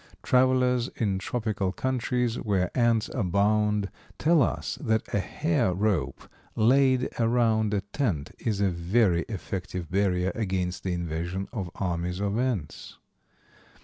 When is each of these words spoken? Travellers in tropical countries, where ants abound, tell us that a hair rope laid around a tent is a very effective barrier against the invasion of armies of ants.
Travellers 0.23 0.87
in 0.95 1.19
tropical 1.19 1.71
countries, 1.71 2.37
where 2.39 2.71
ants 2.75 3.07
abound, 3.13 3.91
tell 4.17 4.41
us 4.41 4.77
that 4.81 5.03
a 5.13 5.19
hair 5.19 5.75
rope 5.75 6.23
laid 6.55 7.07
around 7.19 7.71
a 7.75 7.81
tent 7.81 8.31
is 8.39 8.61
a 8.61 8.71
very 8.71 9.25
effective 9.29 9.91
barrier 9.91 10.31
against 10.33 10.81
the 10.83 10.93
invasion 10.93 11.47
of 11.53 11.69
armies 11.75 12.19
of 12.19 12.39
ants. 12.39 12.97